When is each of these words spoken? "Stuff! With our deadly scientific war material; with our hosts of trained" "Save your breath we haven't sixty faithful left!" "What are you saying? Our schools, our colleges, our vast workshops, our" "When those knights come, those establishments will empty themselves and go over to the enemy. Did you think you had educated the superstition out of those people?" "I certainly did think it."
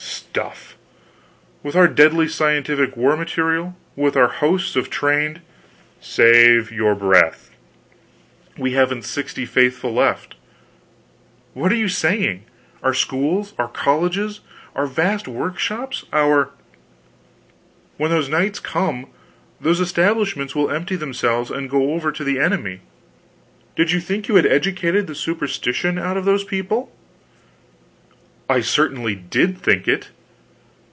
"Stuff! 0.33 0.77
With 1.61 1.75
our 1.75 1.89
deadly 1.89 2.29
scientific 2.29 2.95
war 2.95 3.17
material; 3.17 3.75
with 3.97 4.15
our 4.15 4.29
hosts 4.29 4.77
of 4.77 4.89
trained" 4.89 5.41
"Save 6.01 6.71
your 6.71 6.95
breath 6.95 7.49
we 8.57 8.71
haven't 8.71 9.03
sixty 9.03 9.45
faithful 9.45 9.93
left!" 9.93 10.35
"What 11.53 11.69
are 11.73 11.75
you 11.75 11.89
saying? 11.89 12.43
Our 12.81 12.93
schools, 12.93 13.53
our 13.59 13.67
colleges, 13.67 14.39
our 14.73 14.85
vast 14.87 15.27
workshops, 15.27 16.05
our" 16.13 16.51
"When 17.97 18.09
those 18.09 18.29
knights 18.29 18.59
come, 18.59 19.07
those 19.59 19.81
establishments 19.81 20.55
will 20.55 20.71
empty 20.71 20.95
themselves 20.95 21.51
and 21.51 21.69
go 21.69 21.91
over 21.93 22.09
to 22.13 22.23
the 22.23 22.39
enemy. 22.39 22.79
Did 23.75 23.91
you 23.91 23.99
think 23.99 24.27
you 24.29 24.35
had 24.35 24.45
educated 24.45 25.07
the 25.07 25.15
superstition 25.15 25.99
out 25.99 26.15
of 26.15 26.23
those 26.23 26.45
people?" 26.45 26.95
"I 28.49 28.59
certainly 28.61 29.15
did 29.15 29.57
think 29.59 29.87
it." 29.89 30.09